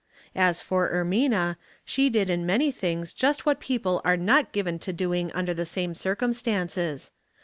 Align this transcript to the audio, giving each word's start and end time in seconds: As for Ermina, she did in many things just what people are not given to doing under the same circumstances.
As 0.35 0.61
for 0.61 0.89
Ermina, 0.89 1.57
she 1.85 2.09
did 2.09 2.27
in 2.31 2.43
many 2.43 2.71
things 2.71 3.13
just 3.13 3.45
what 3.45 3.59
people 3.59 4.01
are 4.03 4.17
not 4.17 4.51
given 4.51 4.79
to 4.79 4.91
doing 4.91 5.31
under 5.33 5.53
the 5.53 5.63
same 5.63 5.93
circumstances. 5.93 7.11